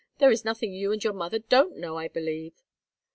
There 0.17 0.31
is 0.31 0.43
nothing 0.43 0.73
you 0.73 0.91
and 0.91 1.03
your 1.03 1.13
mother 1.13 1.37
don't 1.37 1.77
know, 1.77 1.95
I 1.95 2.07
believe." 2.07 2.63